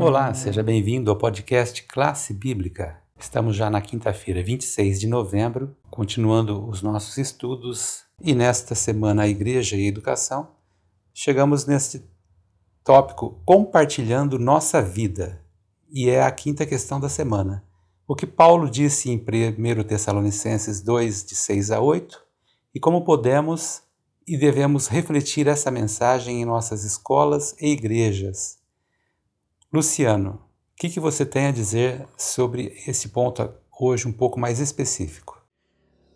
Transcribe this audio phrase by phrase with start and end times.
[0.00, 3.02] Olá, seja bem-vindo ao podcast Classe Bíblica.
[3.18, 9.28] Estamos já na quinta-feira, 26 de novembro, continuando os nossos estudos e nesta semana a
[9.28, 10.52] Igreja e a Educação,
[11.12, 12.02] chegamos neste
[12.82, 15.44] tópico compartilhando nossa vida.
[15.92, 17.62] E é a quinta questão da semana.
[18.08, 22.18] O que Paulo disse em 1 Tessalonicenses 2, de 6 a 8,
[22.74, 23.82] e como podemos
[24.26, 28.59] e devemos refletir essa mensagem em nossas escolas e igrejas
[29.72, 33.48] Luciano, o que, que você tem a dizer sobre esse ponto
[33.80, 35.40] hoje um pouco mais específico?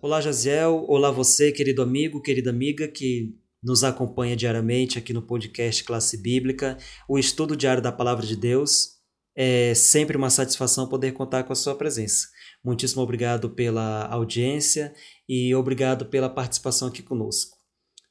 [0.00, 0.86] Olá, Jaziel.
[0.88, 6.78] Olá, você, querido amigo, querida amiga que nos acompanha diariamente aqui no podcast Classe Bíblica,
[7.06, 8.92] o estudo diário da Palavra de Deus.
[9.36, 12.28] É sempre uma satisfação poder contar com a sua presença.
[12.64, 14.94] Muitíssimo obrigado pela audiência
[15.28, 17.58] e obrigado pela participação aqui conosco.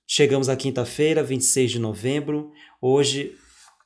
[0.07, 2.51] Chegamos à quinta-feira, 26 de novembro.
[2.79, 3.35] Hoje,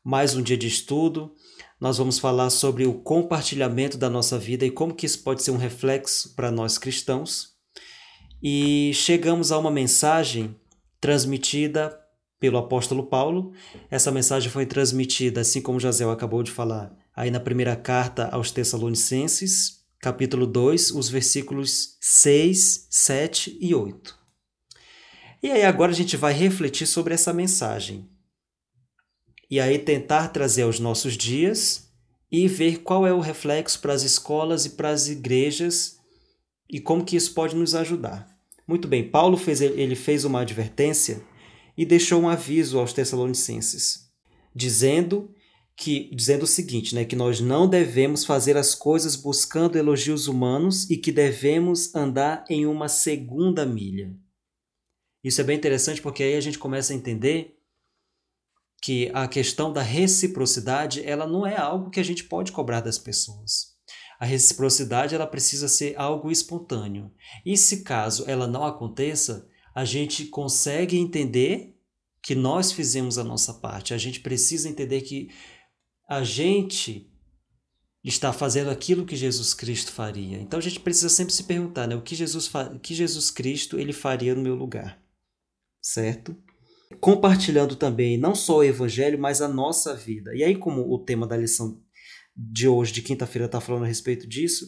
[0.06, 1.36] mais um dia de estudo
[1.80, 5.52] nós vamos falar sobre o compartilhamento da nossa vida e como que isso pode ser
[5.52, 7.56] um reflexo para nós cristãos.
[8.42, 10.56] E chegamos a uma mensagem
[11.02, 12.00] transmitida
[12.40, 13.52] pelo apóstolo Paulo.
[13.92, 18.52] Essa mensagem foi transmitida, assim como Jazel acabou de falar, aí na primeira carta aos
[18.52, 24.18] Tessalonicenses, capítulo 2, os versículos 6, 7 e 8.
[25.44, 28.10] E aí agora a gente vai refletir sobre essa mensagem
[29.56, 31.90] e aí tentar trazer aos nossos dias
[32.30, 35.98] e ver qual é o reflexo para as escolas e para as igrejas
[36.70, 38.28] e como que isso pode nos ajudar.
[38.68, 41.22] Muito bem, Paulo fez, ele fez uma advertência
[41.78, 44.10] e deixou um aviso aos Tessalonicenses,
[44.54, 45.34] dizendo
[45.74, 50.90] que dizendo o seguinte, né, que nós não devemos fazer as coisas buscando elogios humanos
[50.90, 54.14] e que devemos andar em uma segunda milha.
[55.24, 57.55] Isso é bem interessante porque aí a gente começa a entender
[58.86, 63.00] que a questão da reciprocidade ela não é algo que a gente pode cobrar das
[63.00, 63.74] pessoas.
[64.20, 67.12] A reciprocidade ela precisa ser algo espontâneo.
[67.44, 71.76] E se caso ela não aconteça, a gente consegue entender
[72.22, 73.92] que nós fizemos a nossa parte.
[73.92, 75.32] A gente precisa entender que
[76.08, 77.12] a gente
[78.04, 80.38] está fazendo aquilo que Jesus Cristo faria.
[80.38, 82.52] Então a gente precisa sempre se perguntar, né, o que Jesus
[82.84, 85.02] que Jesus Cristo ele faria no meu lugar.
[85.82, 86.38] Certo?
[87.00, 90.36] Compartilhando também não só o evangelho, mas a nossa vida.
[90.36, 91.82] E aí, como o tema da lição
[92.36, 94.66] de hoje, de quinta-feira, está falando a respeito disso,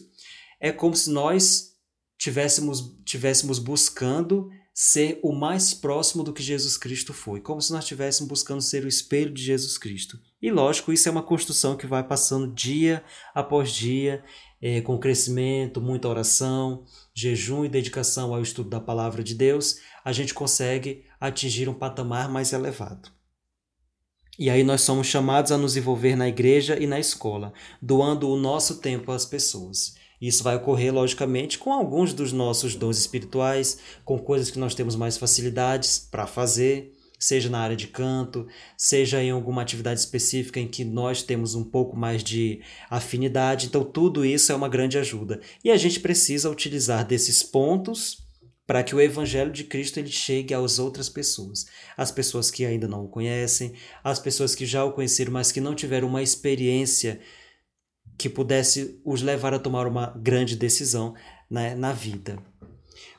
[0.60, 1.74] é como se nós
[2.18, 7.82] tivéssemos, tivéssemos buscando ser o mais próximo do que Jesus Cristo foi, como se nós
[7.82, 10.18] estivéssemos buscando ser o espelho de Jesus Cristo.
[10.40, 14.22] E lógico, isso é uma construção que vai passando dia após dia,
[14.62, 20.12] é, com crescimento, muita oração, jejum e dedicação ao estudo da palavra de Deus, a
[20.12, 23.10] gente consegue atingir um patamar mais elevado.
[24.38, 27.52] E aí nós somos chamados a nos envolver na igreja e na escola,
[27.82, 29.96] doando o nosso tempo às pessoas.
[30.20, 34.94] Isso vai ocorrer, logicamente, com alguns dos nossos dons espirituais, com coisas que nós temos
[34.94, 38.46] mais facilidades para fazer, seja na área de canto,
[38.76, 43.66] seja em alguma atividade específica em que nós temos um pouco mais de afinidade.
[43.66, 45.40] Então, tudo isso é uma grande ajuda.
[45.64, 48.27] E a gente precisa utilizar desses pontos
[48.68, 51.64] para que o evangelho de Cristo ele chegue às outras pessoas,
[51.96, 53.72] as pessoas que ainda não o conhecem,
[54.04, 57.18] as pessoas que já o conheceram, mas que não tiveram uma experiência
[58.18, 61.14] que pudesse os levar a tomar uma grande decisão
[61.50, 62.38] né, na vida.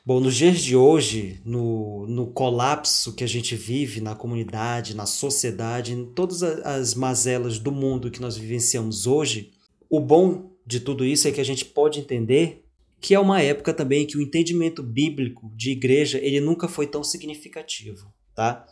[0.06, 5.04] Bom, nos dias de hoje, no, no colapso que a gente vive na comunidade, na
[5.04, 9.50] sociedade, em todas as mazelas do mundo que nós vivenciamos hoje,
[9.88, 12.69] o bom de tudo isso é que a gente pode entender
[13.00, 17.02] que é uma época também que o entendimento bíblico de igreja ele nunca foi tão
[17.02, 18.66] significativo, tá?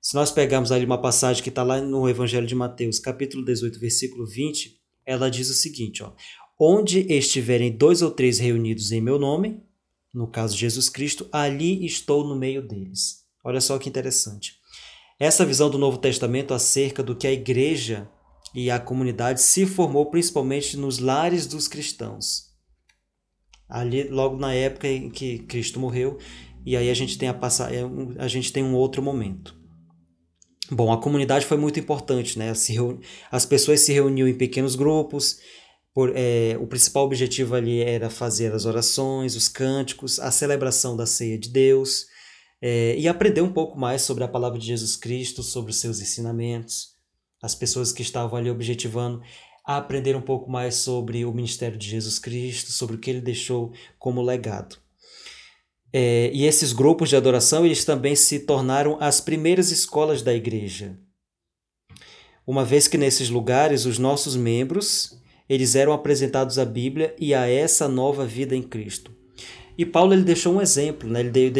[0.00, 3.80] Se nós pegarmos ali uma passagem que está lá no Evangelho de Mateus, capítulo 18,
[3.80, 6.12] versículo 20, ela diz o seguinte, ó,
[6.58, 9.60] onde estiverem dois ou três reunidos em meu nome,
[10.14, 13.24] no caso Jesus Cristo, ali estou no meio deles.
[13.44, 14.54] Olha só que interessante.
[15.18, 18.08] Essa visão do Novo Testamento acerca do que a igreja
[18.54, 22.55] e a comunidade se formou principalmente nos lares dos cristãos
[23.68, 26.18] ali logo na época em que Cristo morreu
[26.64, 27.82] e aí a gente tem a passar é
[28.18, 29.56] a gente tem um outro momento.
[30.70, 32.52] Bom a comunidade foi muito importante né?
[33.30, 35.38] As pessoas se reuniam em pequenos grupos
[35.94, 41.06] por, é, o principal objetivo ali era fazer as orações os cânticos a celebração da
[41.06, 42.06] ceia de Deus
[42.60, 46.00] é, e aprender um pouco mais sobre a palavra de Jesus Cristo sobre os seus
[46.00, 46.96] ensinamentos
[47.42, 49.22] as pessoas que estavam ali objetivando
[49.66, 53.20] a aprender um pouco mais sobre o ministério de Jesus Cristo, sobre o que ele
[53.20, 54.76] deixou como legado.
[55.92, 60.98] É, e esses grupos de adoração eles também se tornaram as primeiras escolas da igreja.
[62.46, 67.48] uma vez que nesses lugares os nossos membros eles eram apresentados à Bíblia e a
[67.48, 69.12] essa nova vida em Cristo.
[69.78, 71.20] E Paulo ele deixou um exemplo, né?
[71.20, 71.52] ele deu,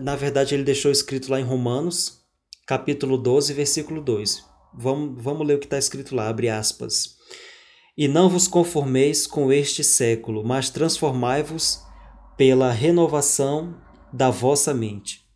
[0.00, 2.20] na verdade ele deixou escrito lá em Romanos,
[2.66, 4.44] capítulo 12, versículo 2.
[4.74, 7.17] Vamos, vamos ler o que está escrito lá, abre aspas.
[7.98, 11.82] E não vos conformeis com este século, mas transformai-vos
[12.36, 13.76] pela renovação
[14.12, 15.26] da vossa mente.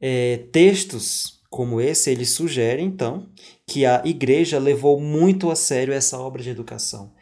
[0.00, 3.28] É, textos como esse, eles sugerem, então,
[3.66, 7.12] que a igreja levou muito a sério essa obra de educação.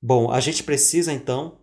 [0.00, 1.58] Bom, a gente precisa, então,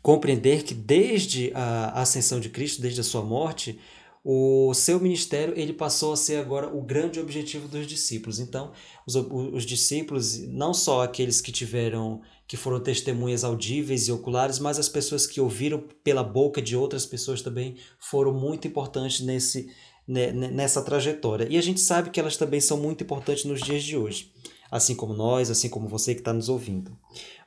[0.00, 3.78] compreender que desde a ascensão de Cristo, desde a sua morte,
[4.24, 8.38] o seu ministério ele passou a ser agora o grande objetivo dos discípulos.
[8.38, 8.70] Então,
[9.06, 14.78] os, os discípulos, não só aqueles que tiveram, que foram testemunhas audíveis e oculares, mas
[14.78, 19.68] as pessoas que ouviram pela boca de outras pessoas também foram muito importantes nesse,
[20.06, 21.48] né, nessa trajetória.
[21.50, 24.30] E a gente sabe que elas também são muito importantes nos dias de hoje,
[24.72, 26.98] assim como nós, assim como você que está nos ouvindo.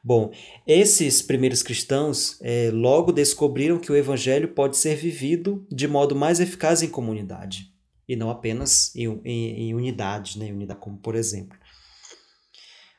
[0.04, 0.31] Bom,
[0.68, 6.39] esses primeiros cristãos é, logo descobriram que o evangelho pode ser vivido de modo mais
[6.39, 7.74] eficaz em comunidade
[8.07, 10.51] e não apenas em, em, em unidades, né?
[10.51, 11.57] unidade como por exemplo.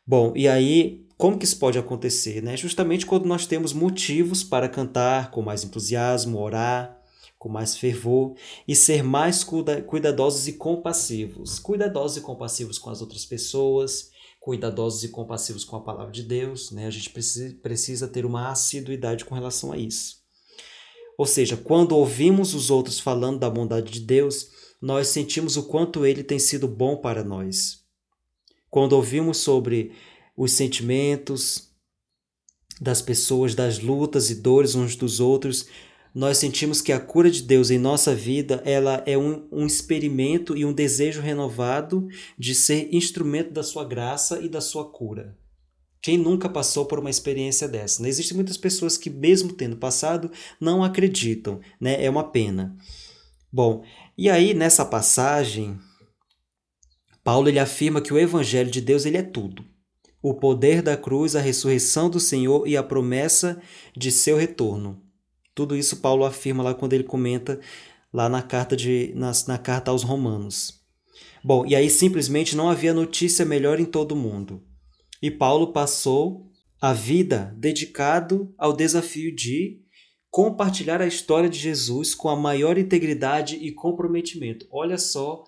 [0.05, 2.43] Bom, e aí como que isso pode acontecer?
[2.43, 2.57] Né?
[2.57, 6.97] Justamente quando nós temos motivos para cantar com mais entusiasmo, orar
[7.39, 8.35] com mais fervor
[8.67, 11.59] e ser mais cuidadosos e compassivos.
[11.61, 14.11] Cuidadosos e compassivos com as outras pessoas,
[14.47, 16.87] cuidadosos e compassivos com a palavra de Deus, né?
[16.87, 20.19] A gente precisa ter uma assiduidade com relação a isso.
[21.19, 24.49] Ou seja, quando ouvimos os outros falando da bondade de Deus,
[24.81, 27.85] nós sentimos o quanto ele tem sido bom para nós.
[28.71, 29.91] Quando ouvimos sobre
[30.37, 31.73] os sentimentos
[32.81, 35.67] das pessoas, das lutas e dores uns dos outros,
[36.17, 40.57] nós sentimos que a cura de Deus em nossa vida ela é um, um experimento
[40.57, 42.09] e um desejo renovado
[42.39, 45.37] de ser instrumento da sua graça e da sua cura.
[46.01, 48.03] Quem nunca passou por uma experiência dessa?
[48.03, 48.09] Né?
[48.09, 51.61] Existem muitas pessoas que, mesmo tendo passado, não acreditam.
[51.79, 52.03] Né?
[52.03, 52.75] É uma pena.
[53.53, 53.85] Bom,
[54.17, 55.79] e aí nessa passagem,
[57.23, 59.63] Paulo ele afirma que o Evangelho de Deus ele é tudo.
[60.23, 63.61] O poder da cruz, a ressurreição do Senhor e a promessa
[63.95, 65.05] de seu retorno.
[65.57, 67.59] Tudo isso Paulo afirma lá quando ele comenta
[68.13, 70.83] lá na carta, de, na, na carta aos Romanos.
[71.43, 74.63] Bom, e aí simplesmente não havia notícia melhor em todo o mundo.
[75.23, 79.81] E Paulo passou a vida dedicado ao desafio de
[80.31, 84.67] compartilhar a história de Jesus com a maior integridade e comprometimento.
[84.71, 85.43] Olha só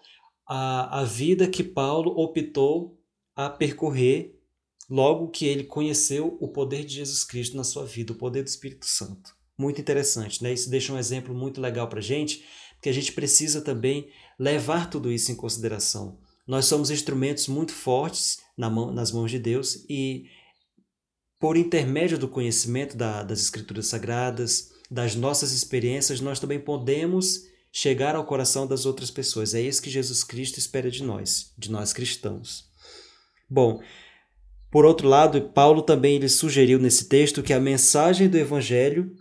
[0.49, 2.99] a, a vida que Paulo optou
[3.37, 4.41] a percorrer
[4.89, 8.49] logo que ele conheceu o poder de Jesus Cristo na sua vida, o poder do
[8.49, 10.43] Espírito Santo muito interessante.
[10.43, 10.53] Né?
[10.53, 12.45] Isso deixa um exemplo muito legal para a gente,
[12.75, 14.09] porque a gente precisa também
[14.39, 16.19] levar tudo isso em consideração.
[16.47, 20.27] Nós somos instrumentos muito fortes na mão, nas mãos de Deus e,
[21.39, 28.17] por intermédio do conhecimento da, das Escrituras Sagradas, das nossas experiências, nós também podemos chegar
[28.17, 29.53] ao coração das outras pessoas.
[29.53, 32.65] É isso que Jesus Cristo espera de nós, de nós cristãos.
[33.51, 33.81] Bom,
[34.71, 39.15] por outro lado, Paulo também ele sugeriu nesse texto que a mensagem do Evangelho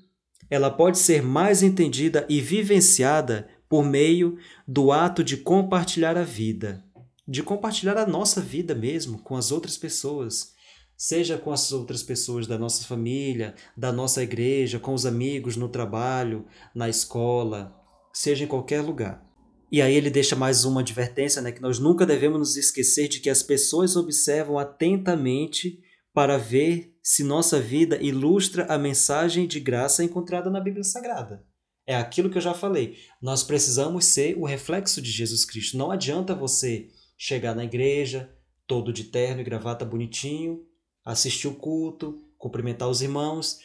[0.50, 6.84] ela pode ser mais entendida e vivenciada por meio do ato de compartilhar a vida,
[7.28, 10.54] de compartilhar a nossa vida mesmo com as outras pessoas,
[10.96, 15.70] seja com as outras pessoas da nossa família, da nossa igreja, com os amigos no
[15.70, 17.76] trabalho, na escola,
[18.14, 19.24] seja em qualquer lugar.
[19.72, 23.20] E aí ele deixa mais uma advertência, né, que nós nunca devemos nos esquecer de
[23.20, 25.80] que as pessoas observam atentamente
[26.14, 31.42] para ver se nossa vida ilustra a mensagem de graça encontrada na Bíblia Sagrada.
[31.86, 32.98] É aquilo que eu já falei.
[33.22, 35.78] Nós precisamos ser o reflexo de Jesus Cristo.
[35.78, 38.30] Não adianta você chegar na igreja,
[38.68, 40.66] todo de terno e gravata bonitinho,
[41.06, 43.58] assistir o culto, cumprimentar os irmãos.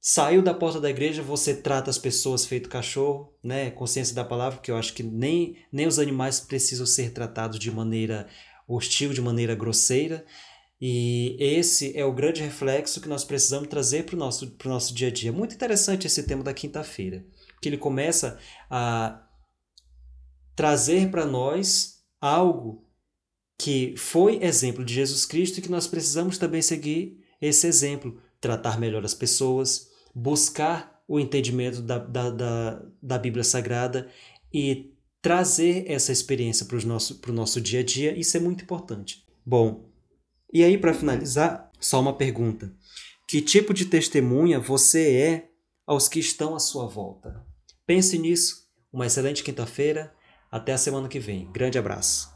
[0.00, 3.72] Saiu da porta da igreja, você trata as pessoas feito cachorro, né?
[3.72, 7.72] Consciência da palavra, que eu acho que nem, nem os animais precisam ser tratados de
[7.72, 8.28] maneira
[8.68, 10.24] hostil, de maneira grosseira.
[10.80, 15.08] E esse é o grande reflexo que nós precisamos trazer para o nosso, nosso dia
[15.08, 15.32] a dia.
[15.32, 17.24] Muito interessante esse tema da quinta-feira,
[17.62, 18.38] que ele começa
[18.68, 19.26] a
[20.54, 22.84] trazer para nós algo
[23.58, 28.20] que foi exemplo de Jesus Cristo e que nós precisamos também seguir esse exemplo.
[28.40, 34.08] Tratar melhor as pessoas, buscar o entendimento da, da, da, da Bíblia Sagrada
[34.52, 38.18] e trazer essa experiência para o nosso, nosso dia a dia.
[38.18, 39.24] Isso é muito importante.
[39.44, 39.93] Bom,
[40.54, 42.72] e aí, para finalizar, só uma pergunta:
[43.28, 45.48] que tipo de testemunha você é
[45.84, 47.44] aos que estão à sua volta?
[47.84, 48.64] Pense nisso.
[48.92, 50.14] Uma excelente quinta-feira.
[50.52, 51.50] Até a semana que vem.
[51.50, 52.32] Grande abraço.